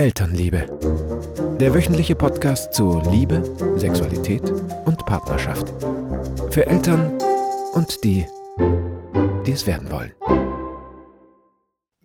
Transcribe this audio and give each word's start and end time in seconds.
Elternliebe. 0.00 0.66
Der 1.58 1.74
wöchentliche 1.74 2.14
Podcast 2.14 2.72
zu 2.72 3.02
Liebe, 3.10 3.42
Sexualität 3.78 4.48
und 4.84 5.04
Partnerschaft. 5.06 5.74
Für 6.52 6.68
Eltern 6.68 7.18
und 7.74 8.04
die, 8.04 8.24
die 9.44 9.50
es 9.50 9.66
werden 9.66 9.90
wollen. 9.90 10.12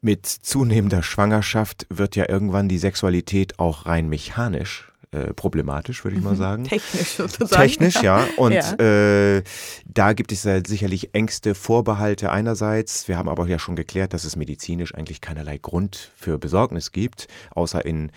Mit 0.01 0.25
zunehmender 0.25 1.03
Schwangerschaft 1.03 1.85
wird 1.91 2.15
ja 2.15 2.27
irgendwann 2.27 2.67
die 2.67 2.79
Sexualität 2.79 3.59
auch 3.59 3.85
rein 3.85 4.09
mechanisch 4.09 4.91
äh, 5.13 5.31
problematisch, 5.35 6.03
würde 6.03 6.17
ich 6.17 6.23
mal 6.23 6.33
mhm. 6.33 6.37
sagen. 6.37 6.63
Technisch 6.63 7.09
sozusagen. 7.09 7.61
Technisch, 7.61 8.01
ja. 8.01 8.25
Und 8.37 8.51
ja. 8.53 8.73
Äh, 8.73 9.43
da 9.93 10.13
gibt 10.13 10.31
es 10.31 10.43
ja 10.43 10.59
sicherlich 10.65 11.13
Ängste, 11.13 11.55
Vorbehalte 11.55 12.31
einerseits. 12.31 13.07
Wir 13.07 13.17
haben 13.17 13.29
aber 13.29 13.47
ja 13.47 13.59
schon 13.59 13.75
geklärt, 13.75 14.13
dass 14.13 14.23
es 14.23 14.35
medizinisch 14.35 14.95
eigentlich 14.95 15.21
keinerlei 15.21 15.57
Grund 15.57 16.11
für 16.15 16.37
Besorgnis 16.37 16.91
gibt, 16.91 17.27
außer 17.51 17.85
in 17.85 18.11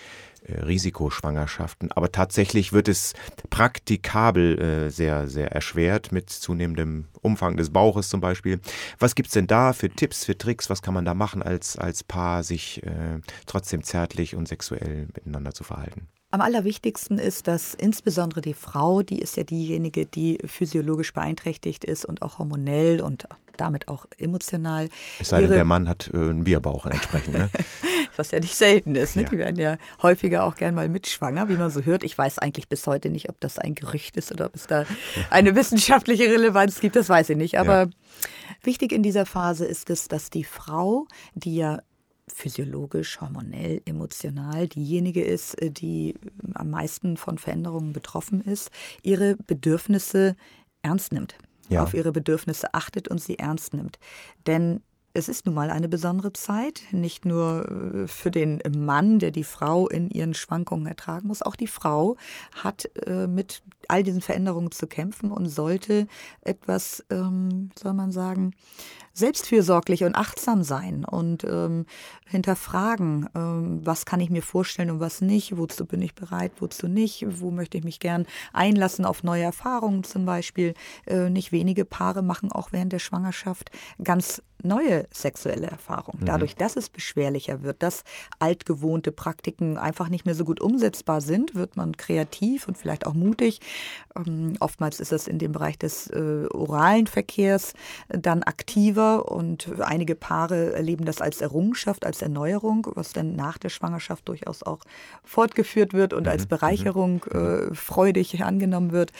äh, 0.44 0.60
Risikoschwangerschaften. 0.60 1.92
Aber 1.92 2.12
tatsächlich 2.12 2.72
wird 2.72 2.88
es 2.88 3.12
praktikabel 3.50 4.58
äh, 4.58 4.90
sehr, 4.90 5.28
sehr 5.28 5.52
erschwert 5.52 6.12
mit 6.12 6.30
zunehmendem 6.30 7.06
Umfang 7.20 7.56
des 7.56 7.70
Bauches 7.70 8.08
zum 8.08 8.20
Beispiel. 8.20 8.60
Was 8.98 9.14
gibt 9.14 9.28
es 9.28 9.34
denn 9.34 9.46
da 9.46 9.72
für 9.72 9.90
Tipps, 9.90 10.24
für 10.24 10.38
Tricks? 10.38 10.70
Was 10.70 10.82
kann 10.82 10.94
man 10.94 11.04
da 11.04 11.14
machen 11.14 11.42
als, 11.42 11.76
als 11.76 12.04
Paar, 12.04 12.42
sich 12.42 12.82
äh, 12.84 13.20
trotzdem 13.46 13.82
zärtlich 13.82 14.34
und 14.34 14.48
sexuell 14.48 15.08
miteinander 15.14 15.52
zu 15.52 15.64
verhalten? 15.64 16.08
Am 16.36 16.42
allerwichtigsten 16.42 17.18
ist, 17.18 17.48
dass 17.48 17.72
insbesondere 17.72 18.42
die 18.42 18.52
Frau, 18.52 19.00
die 19.00 19.20
ist 19.20 19.38
ja 19.38 19.42
diejenige, 19.42 20.04
die 20.04 20.36
physiologisch 20.44 21.14
beeinträchtigt 21.14 21.82
ist 21.82 22.04
und 22.04 22.20
auch 22.20 22.38
hormonell 22.38 23.00
und 23.00 23.26
damit 23.56 23.88
auch 23.88 24.04
emotional. 24.18 24.90
Es 25.18 25.30
sei 25.30 25.40
denn, 25.40 25.52
der 25.52 25.64
Mann 25.64 25.88
hat 25.88 26.10
äh, 26.12 26.18
einen 26.18 26.44
Bierbauch 26.44 26.84
entsprechend. 26.84 27.38
Ne? 27.38 27.48
Was 28.16 28.32
ja 28.32 28.40
nicht 28.40 28.54
selten 28.54 28.96
ist. 28.96 29.16
Ne? 29.16 29.22
Ja. 29.22 29.28
Die 29.30 29.38
werden 29.38 29.56
ja 29.56 29.78
häufiger 30.02 30.44
auch 30.44 30.56
gern 30.56 30.74
mal 30.74 30.90
mitschwanger, 30.90 31.48
wie 31.48 31.56
man 31.56 31.70
so 31.70 31.80
hört. 31.80 32.04
Ich 32.04 32.18
weiß 32.18 32.38
eigentlich 32.38 32.68
bis 32.68 32.86
heute 32.86 33.08
nicht, 33.08 33.30
ob 33.30 33.40
das 33.40 33.58
ein 33.58 33.74
Gerücht 33.74 34.18
ist 34.18 34.30
oder 34.30 34.44
ob 34.44 34.56
es 34.56 34.66
da 34.66 34.84
eine 35.30 35.54
wissenschaftliche 35.54 36.24
Relevanz 36.24 36.80
gibt. 36.80 36.96
Das 36.96 37.08
weiß 37.08 37.30
ich 37.30 37.38
nicht. 37.38 37.58
Aber 37.58 37.84
ja. 37.84 37.90
wichtig 38.62 38.92
in 38.92 39.02
dieser 39.02 39.24
Phase 39.24 39.64
ist 39.64 39.88
es, 39.88 40.06
dass 40.06 40.28
die 40.28 40.44
Frau, 40.44 41.06
die 41.34 41.56
ja 41.56 41.78
physiologisch, 42.28 43.20
hormonell, 43.20 43.82
emotional 43.84 44.68
diejenige 44.68 45.22
ist, 45.22 45.60
äh, 45.60 45.70
die 45.70 46.14
am 46.54 46.70
meisten 46.70 47.16
von 47.16 47.38
Veränderungen 47.38 47.92
betroffen 47.92 48.40
ist, 48.40 48.70
ihre 49.02 49.36
Bedürfnisse 49.36 50.36
ernst 50.82 51.12
nimmt. 51.12 51.36
Ja. 51.68 51.82
Auf 51.82 51.94
ihre 51.94 52.12
Bedürfnisse 52.12 52.74
achtet 52.74 53.08
und 53.08 53.20
sie 53.20 53.38
ernst 53.38 53.74
nimmt. 53.74 53.98
Denn 54.46 54.82
es 55.16 55.28
ist 55.28 55.46
nun 55.46 55.54
mal 55.54 55.70
eine 55.70 55.88
besondere 55.88 56.32
Zeit, 56.32 56.82
nicht 56.92 57.24
nur 57.24 58.04
äh, 58.04 58.06
für 58.06 58.30
den 58.30 58.60
Mann, 58.76 59.18
der 59.18 59.30
die 59.30 59.44
Frau 59.44 59.88
in 59.88 60.10
ihren 60.10 60.34
Schwankungen 60.34 60.86
ertragen 60.86 61.28
muss, 61.28 61.42
auch 61.42 61.56
die 61.56 61.66
Frau 61.66 62.16
hat 62.54 62.90
äh, 63.06 63.26
mit 63.26 63.62
all 63.88 64.02
diesen 64.02 64.20
Veränderungen 64.20 64.70
zu 64.72 64.86
kämpfen 64.86 65.30
und 65.30 65.48
sollte 65.48 66.06
etwas, 66.42 67.04
ähm, 67.10 67.70
soll 67.78 67.94
man 67.94 68.12
sagen, 68.12 68.52
selbstfürsorglich 69.16 70.04
und 70.04 70.14
achtsam 70.14 70.62
sein 70.62 71.04
und 71.04 71.42
ähm, 71.44 71.86
hinterfragen, 72.26 73.28
ähm, 73.34 73.80
was 73.82 74.04
kann 74.04 74.20
ich 74.20 74.28
mir 74.28 74.42
vorstellen 74.42 74.90
und 74.90 75.00
was 75.00 75.22
nicht, 75.22 75.56
wozu 75.56 75.86
bin 75.86 76.02
ich 76.02 76.14
bereit, 76.14 76.52
wozu 76.60 76.86
nicht, 76.86 77.24
wo 77.40 77.50
möchte 77.50 77.78
ich 77.78 77.84
mich 77.84 77.98
gern 77.98 78.26
einlassen 78.52 79.06
auf 79.06 79.22
neue 79.22 79.44
Erfahrungen 79.44 80.04
zum 80.04 80.26
Beispiel. 80.26 80.74
Äh, 81.06 81.30
nicht 81.30 81.50
wenige 81.50 81.86
Paare 81.86 82.22
machen 82.22 82.52
auch 82.52 82.72
während 82.72 82.92
der 82.92 82.98
Schwangerschaft 82.98 83.70
ganz 84.04 84.42
neue 84.62 85.06
sexuelle 85.12 85.66
Erfahrungen. 85.66 86.22
Mhm. 86.22 86.26
Dadurch, 86.26 86.56
dass 86.56 86.76
es 86.76 86.88
beschwerlicher 86.88 87.62
wird, 87.62 87.82
dass 87.82 88.04
altgewohnte 88.38 89.12
Praktiken 89.12 89.78
einfach 89.78 90.08
nicht 90.08 90.26
mehr 90.26 90.34
so 90.34 90.44
gut 90.44 90.60
umsetzbar 90.60 91.20
sind, 91.20 91.54
wird 91.54 91.76
man 91.76 91.96
kreativ 91.96 92.68
und 92.68 92.76
vielleicht 92.78 93.06
auch 93.06 93.14
mutig. 93.14 93.60
Ähm, 94.16 94.56
oftmals 94.60 95.00
ist 95.00 95.12
es 95.12 95.28
in 95.28 95.38
dem 95.38 95.52
Bereich 95.52 95.78
des 95.78 96.08
äh, 96.08 96.46
oralen 96.50 97.06
Verkehrs 97.06 97.74
dann 98.08 98.42
aktiver 98.42 99.30
und 99.30 99.68
einige 99.80 100.14
Paare 100.14 100.72
erleben 100.74 101.04
das 101.04 101.20
als 101.20 101.40
Errungenschaft, 101.40 102.06
als 102.06 102.22
Erneuerung, 102.22 102.86
was 102.94 103.12
dann 103.12 103.36
nach 103.36 103.58
der 103.58 103.68
Schwangerschaft 103.68 104.28
durchaus 104.28 104.62
auch 104.62 104.80
fortgeführt 105.24 105.92
wird 105.92 106.12
und 106.12 106.24
mhm. 106.24 106.30
als 106.30 106.46
Bereicherung 106.46 107.24
mhm. 107.30 107.70
äh, 107.72 107.74
freudig 107.74 108.42
angenommen 108.42 108.92
wird. 108.92 109.12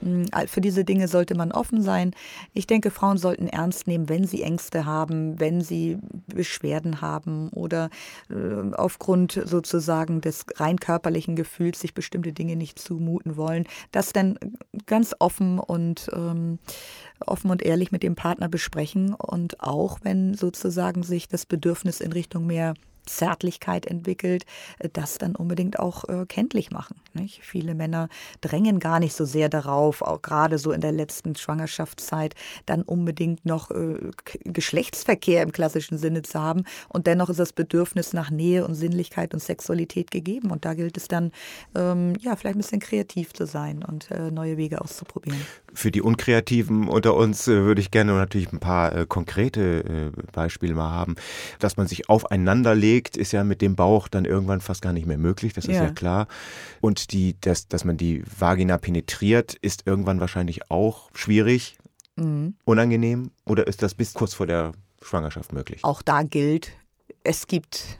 Mm, 0.00 0.24
für 0.46 0.60
diese 0.60 0.84
Dinge 0.84 1.08
sollte 1.08 1.34
man 1.34 1.52
offen 1.52 1.82
sein. 1.82 2.12
Ich 2.52 2.66
denke, 2.66 2.90
Frauen 2.90 3.18
sollten 3.18 3.48
ernst 3.48 3.86
nehmen, 3.86 4.08
wenn 4.08 4.24
sie 4.24 4.42
Ängste 4.42 4.81
haben, 4.84 5.40
wenn 5.40 5.60
sie 5.60 5.98
Beschwerden 6.26 7.00
haben 7.00 7.48
oder 7.50 7.90
äh, 8.30 8.74
aufgrund 8.74 9.40
sozusagen 9.44 10.20
des 10.20 10.46
rein 10.56 10.78
körperlichen 10.78 11.36
Gefühls 11.36 11.80
sich 11.80 11.94
bestimmte 11.94 12.32
Dinge 12.32 12.56
nicht 12.56 12.78
zumuten 12.78 13.36
wollen, 13.36 13.64
das 13.90 14.12
dann 14.12 14.38
ganz 14.86 15.14
offen 15.18 15.58
und 15.58 16.10
ähm, 16.14 16.58
offen 17.26 17.50
und 17.50 17.62
ehrlich 17.62 17.92
mit 17.92 18.02
dem 18.02 18.14
Partner 18.14 18.48
besprechen 18.48 19.14
und 19.14 19.60
auch 19.60 19.98
wenn 20.02 20.34
sozusagen 20.34 21.02
sich 21.02 21.28
das 21.28 21.46
Bedürfnis 21.46 22.00
in 22.00 22.12
Richtung 22.12 22.46
mehr 22.46 22.74
Zärtlichkeit 23.06 23.86
entwickelt, 23.86 24.44
äh, 24.78 24.88
das 24.92 25.18
dann 25.18 25.36
unbedingt 25.36 25.78
auch 25.78 26.08
äh, 26.08 26.26
kenntlich 26.26 26.70
machen. 26.70 26.96
Nicht? 27.14 27.40
Viele 27.42 27.74
Männer 27.74 28.08
drängen 28.40 28.78
gar 28.78 29.00
nicht 29.00 29.14
so 29.14 29.24
sehr 29.24 29.48
darauf, 29.48 30.02
auch 30.02 30.22
gerade 30.22 30.58
so 30.58 30.72
in 30.72 30.80
der 30.80 30.92
letzten 30.92 31.34
Schwangerschaftszeit, 31.34 32.34
dann 32.66 32.82
unbedingt 32.82 33.44
noch 33.44 33.70
äh, 33.70 34.10
Geschlechtsverkehr 34.44 35.42
im 35.42 35.52
klassischen 35.52 35.98
Sinne 35.98 36.22
zu 36.22 36.40
haben. 36.40 36.64
Und 36.88 37.06
dennoch 37.06 37.28
ist 37.28 37.40
das 37.40 37.52
Bedürfnis 37.52 38.12
nach 38.12 38.30
Nähe 38.30 38.66
und 38.66 38.74
Sinnlichkeit 38.74 39.34
und 39.34 39.40
Sexualität 39.40 40.10
gegeben. 40.10 40.50
Und 40.50 40.64
da 40.64 40.74
gilt 40.74 40.96
es 40.96 41.08
dann, 41.08 41.32
ähm, 41.74 42.14
ja, 42.20 42.36
vielleicht 42.36 42.56
ein 42.56 42.62
bisschen 42.62 42.80
kreativ 42.80 43.32
zu 43.32 43.46
sein 43.46 43.84
und 43.84 44.10
äh, 44.10 44.30
neue 44.30 44.56
Wege 44.56 44.80
auszuprobieren. 44.80 45.40
Für 45.74 45.90
die 45.90 46.02
Unkreativen 46.02 46.88
unter 46.88 47.14
uns 47.14 47.48
äh, 47.48 47.62
würde 47.62 47.80
ich 47.80 47.90
gerne 47.90 48.12
natürlich 48.12 48.52
ein 48.52 48.60
paar 48.60 48.94
äh, 48.94 49.06
konkrete 49.06 50.12
Beispiele 50.32 50.74
mal 50.74 50.90
haben, 50.90 51.16
dass 51.58 51.76
man 51.76 51.86
sich 51.86 52.08
aufeinander 52.08 52.74
legt 52.74 52.91
bewegt, 52.92 53.16
ist 53.16 53.32
ja 53.32 53.44
mit 53.44 53.60
dem 53.60 53.76
Bauch 53.76 54.08
dann 54.08 54.24
irgendwann 54.24 54.60
fast 54.60 54.82
gar 54.82 54.92
nicht 54.92 55.06
mehr 55.06 55.18
möglich, 55.18 55.52
das 55.52 55.64
ist 55.64 55.76
ja, 55.76 55.84
ja 55.84 55.90
klar. 55.90 56.26
Und 56.80 57.12
die, 57.12 57.36
dass, 57.40 57.68
dass 57.68 57.84
man 57.84 57.96
die 57.96 58.22
Vagina 58.38 58.78
penetriert, 58.78 59.54
ist 59.54 59.86
irgendwann 59.86 60.20
wahrscheinlich 60.20 60.70
auch 60.70 61.10
schwierig, 61.14 61.76
mhm. 62.16 62.54
unangenehm. 62.64 63.30
Oder 63.46 63.66
ist 63.66 63.82
das 63.82 63.94
bis 63.94 64.14
kurz 64.14 64.34
vor 64.34 64.46
der 64.46 64.72
Schwangerschaft 65.00 65.52
möglich? 65.52 65.84
Auch 65.84 66.02
da 66.02 66.22
gilt, 66.22 66.72
es 67.24 67.46
gibt 67.46 67.98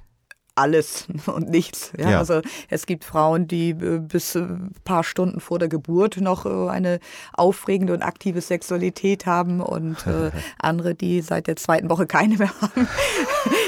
alles 0.54 1.06
und 1.26 1.48
nichts. 1.48 1.92
Ja? 1.98 2.10
ja? 2.10 2.19
Also 2.19 2.42
es 2.69 2.86
gibt 2.86 3.04
Frauen, 3.04 3.48
die 3.48 3.70
äh, 3.70 3.98
bis 3.98 4.36
ein 4.36 4.72
äh, 4.75 4.81
paar 4.84 5.04
Stunden 5.04 5.41
vor 5.41 5.58
der 5.58 5.69
Geburt 5.69 6.19
noch 6.19 6.47
äh, 6.47 6.69
eine 6.70 7.00
aufregende 7.32 7.94
und 7.94 8.02
aktive 8.02 8.41
Sexualität 8.41 9.26
haben 9.26 9.60
und 9.60 9.97
andere, 10.58 10.94
die 10.94 11.20
seit 11.22 11.47
der 11.47 11.56
zweiten 11.56 11.88
Woche 11.88 12.06
keine 12.06 12.36
mehr 12.36 12.52
haben. 12.60 12.88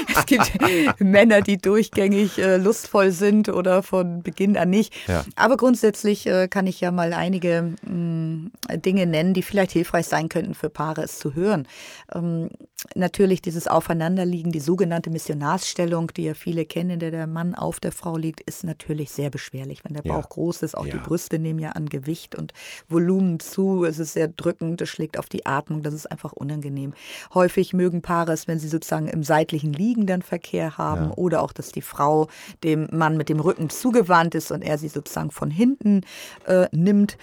es 0.15 0.25
gibt 0.25 0.99
Männer, 0.99 1.41
die 1.41 1.57
durchgängig 1.57 2.37
äh, 2.37 2.57
lustvoll 2.57 3.11
sind 3.11 3.49
oder 3.49 3.83
von 3.83 4.23
Beginn 4.23 4.57
an 4.57 4.69
nicht. 4.69 4.93
Ja. 5.07 5.25
Aber 5.35 5.57
grundsätzlich 5.57 6.27
äh, 6.27 6.47
kann 6.47 6.67
ich 6.67 6.81
ja 6.81 6.91
mal 6.91 7.13
einige 7.13 7.73
mh, 7.85 7.93
mm, 7.93 8.51
Dinge 8.77 9.05
nennen, 9.05 9.33
die 9.33 9.41
vielleicht 9.41 9.71
hilfreich 9.71 10.07
sein 10.07 10.29
könnten 10.29 10.53
für 10.53 10.69
Paare, 10.69 11.03
es 11.03 11.19
zu 11.19 11.35
hören. 11.35 11.67
Ähm, 12.13 12.49
natürlich 12.93 13.41
dieses 13.41 13.67
Aufeinanderliegen, 13.67 14.51
die 14.51 14.59
sogenannte 14.59 15.09
Missionarsstellung, 15.09 16.11
die 16.15 16.23
ja 16.23 16.33
viele 16.33 16.65
kennen, 16.65 16.91
in 16.91 16.99
der 16.99 17.11
der 17.11 17.27
Mann 17.27 17.55
auf 17.55 17.79
der 17.79 17.91
Frau 17.91 18.17
liegt, 18.17 18.41
ist 18.41 18.63
natürlich 18.63 19.11
sehr 19.11 19.29
beschwerlich. 19.29 19.83
Wenn 19.83 19.93
der 19.93 20.03
Bauch 20.03 20.23
ja. 20.23 20.29
groß 20.29 20.61
ist, 20.63 20.77
auch 20.77 20.85
ja. 20.85 20.93
die 20.93 20.99
Brüste 20.99 21.39
nehmen 21.39 21.59
ja 21.59 21.69
an 21.71 21.87
Gewicht 21.87 22.35
und 22.35 22.53
Volumen 22.87 23.39
zu. 23.39 23.85
Es 23.85 23.99
ist 23.99 24.13
sehr 24.13 24.27
drückend, 24.27 24.81
es 24.81 24.89
schlägt 24.89 25.17
auf 25.17 25.27
die 25.27 25.45
Atmung, 25.45 25.83
das 25.83 25.93
ist 25.93 26.11
einfach 26.11 26.33
unangenehm. 26.33 26.93
Häufig 27.33 27.73
mögen 27.73 28.01
Paare 28.01 28.33
es, 28.33 28.47
wenn 28.47 28.59
sie 28.59 28.67
sozusagen 28.67 29.07
im 29.07 29.23
seitlichen 29.23 29.73
liegenden 29.95 30.21
Verkehr 30.21 30.77
haben 30.77 31.05
ja. 31.05 31.13
oder 31.15 31.41
auch, 31.41 31.53
dass 31.53 31.71
die 31.71 31.81
Frau 31.81 32.27
dem 32.63 32.87
Mann 32.91 33.17
mit 33.17 33.29
dem 33.29 33.39
Rücken 33.39 33.69
zugewandt 33.69 34.35
ist 34.35 34.51
und 34.51 34.61
er 34.61 34.77
sie 34.77 34.89
sozusagen 34.89 35.31
von 35.31 35.49
hinten 35.49 36.01
äh, 36.45 36.67
nimmt. 36.71 37.17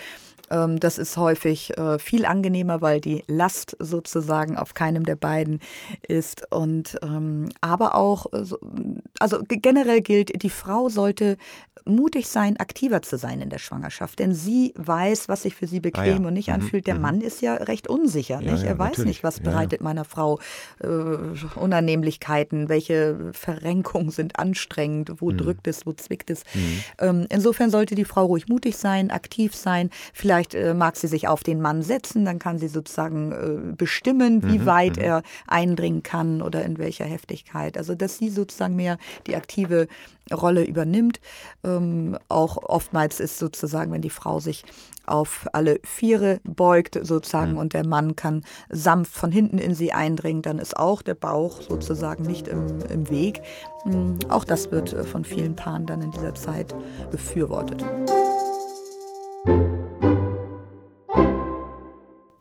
Ähm, 0.52 0.78
das 0.78 0.98
ist 0.98 1.16
häufig 1.16 1.76
äh, 1.78 1.98
viel 1.98 2.24
angenehmer, 2.26 2.80
weil 2.82 3.00
die 3.00 3.24
Last 3.26 3.76
sozusagen 3.78 4.56
auf 4.56 4.74
keinem 4.74 5.04
der 5.04 5.16
beiden 5.16 5.60
ist. 6.06 6.52
Und 6.52 6.98
ähm, 7.02 7.48
aber 7.60 7.94
auch, 7.94 8.26
äh, 8.32 8.44
also 9.18 9.42
generell 9.48 10.02
gilt, 10.02 10.42
die 10.42 10.50
Frau 10.50 10.88
sollte 10.88 11.38
mutig 11.84 12.28
sein, 12.28 12.56
aktiver 12.58 13.02
zu 13.02 13.18
sein 13.18 13.40
in 13.40 13.50
der 13.50 13.58
Schwangerschaft. 13.58 14.18
Denn 14.18 14.34
sie 14.34 14.72
weiß, 14.76 15.28
was 15.28 15.42
sich 15.42 15.54
für 15.54 15.66
sie 15.66 15.80
bequem 15.80 16.02
ah, 16.02 16.20
ja. 16.20 16.28
und 16.28 16.34
nicht 16.34 16.48
mhm. 16.48 16.54
anfühlt. 16.54 16.86
Der 16.86 16.94
mhm. 16.94 17.00
Mann 17.00 17.20
ist 17.20 17.40
ja 17.42 17.54
recht 17.54 17.88
unsicher. 17.88 18.40
Ja, 18.40 18.52
nicht? 18.52 18.64
Er 18.64 18.72
ja, 18.72 18.78
weiß 18.78 18.90
natürlich. 18.90 19.08
nicht, 19.08 19.24
was 19.24 19.40
bereitet 19.40 19.80
meiner 19.80 20.04
Frau 20.04 20.38
äh, 20.80 20.86
Unannehmlichkeiten, 20.86 22.68
welche 22.68 23.32
Verrenkungen 23.32 24.10
sind 24.10 24.38
anstrengend, 24.38 25.20
wo 25.20 25.30
mhm. 25.30 25.38
drückt 25.38 25.66
es, 25.66 25.86
wo 25.86 25.92
zwickt 25.92 26.30
es. 26.30 26.44
Mhm. 26.54 26.84
Ähm, 26.98 27.26
insofern 27.30 27.70
sollte 27.70 27.94
die 27.94 28.04
Frau 28.04 28.26
ruhig 28.26 28.48
mutig 28.48 28.76
sein, 28.76 29.10
aktiv 29.10 29.54
sein, 29.54 29.90
vielleicht 30.12 30.41
Vielleicht 30.42 30.54
äh, 30.54 30.74
mag 30.74 30.96
sie 30.96 31.06
sich 31.06 31.28
auf 31.28 31.44
den 31.44 31.60
Mann 31.60 31.82
setzen, 31.82 32.24
dann 32.24 32.40
kann 32.40 32.58
sie 32.58 32.66
sozusagen 32.66 33.32
äh, 33.32 33.74
bestimmen, 33.76 34.42
wie 34.42 34.58
mhm, 34.58 34.66
weit 34.66 34.96
mhm. 34.96 35.02
er 35.02 35.22
eindringen 35.46 36.02
kann 36.02 36.42
oder 36.42 36.64
in 36.64 36.78
welcher 36.78 37.04
Heftigkeit. 37.04 37.78
Also 37.78 37.94
dass 37.94 38.18
sie 38.18 38.28
sozusagen 38.28 38.74
mehr 38.74 38.98
die 39.28 39.36
aktive 39.36 39.86
Rolle 40.32 40.64
übernimmt. 40.64 41.20
Ähm, 41.62 42.18
auch 42.28 42.56
oftmals 42.56 43.20
ist 43.20 43.38
sozusagen, 43.38 43.92
wenn 43.92 44.02
die 44.02 44.10
Frau 44.10 44.40
sich 44.40 44.64
auf 45.06 45.46
alle 45.52 45.78
Viere 45.84 46.40
beugt 46.44 46.98
sozusagen 47.00 47.52
mhm. 47.52 47.58
und 47.58 47.72
der 47.72 47.86
Mann 47.86 48.16
kann 48.16 48.44
sanft 48.68 49.14
von 49.14 49.30
hinten 49.30 49.58
in 49.58 49.74
sie 49.74 49.92
eindringen, 49.92 50.42
dann 50.42 50.58
ist 50.58 50.76
auch 50.76 51.02
der 51.02 51.14
Bauch 51.14 51.60
sozusagen 51.60 52.24
nicht 52.24 52.48
im, 52.48 52.80
im 52.88 53.10
Weg. 53.10 53.42
Mhm. 53.84 54.18
Auch 54.28 54.44
das 54.44 54.72
wird 54.72 54.92
äh, 54.92 55.04
von 55.04 55.24
vielen 55.24 55.54
Paaren 55.54 55.86
dann 55.86 56.02
in 56.02 56.10
dieser 56.10 56.34
Zeit 56.34 56.74
befürwortet. 57.12 57.84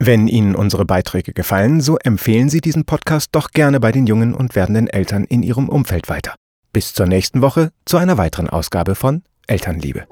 Wenn 0.03 0.27
Ihnen 0.27 0.55
unsere 0.55 0.83
Beiträge 0.83 1.31
gefallen, 1.31 1.79
so 1.79 1.95
empfehlen 1.97 2.49
Sie 2.49 2.59
diesen 2.59 2.85
Podcast 2.85 3.29
doch 3.33 3.51
gerne 3.51 3.79
bei 3.79 3.91
den 3.91 4.07
jungen 4.07 4.33
und 4.33 4.55
werdenden 4.55 4.87
Eltern 4.87 5.25
in 5.25 5.43
Ihrem 5.43 5.69
Umfeld 5.69 6.09
weiter. 6.09 6.33
Bis 6.73 6.95
zur 6.95 7.05
nächsten 7.05 7.43
Woche 7.43 7.69
zu 7.85 7.97
einer 7.97 8.17
weiteren 8.17 8.49
Ausgabe 8.49 8.95
von 8.95 9.21
Elternliebe. 9.45 10.07